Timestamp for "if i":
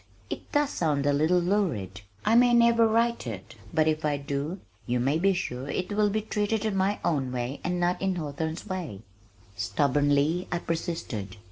3.87-4.17